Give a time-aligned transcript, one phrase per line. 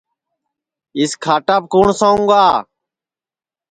[0.99, 2.45] اِس کھاٹاپ کُوٹؔ سوُں گا